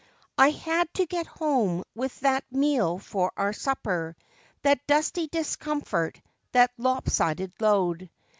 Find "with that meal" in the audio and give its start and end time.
1.93-2.97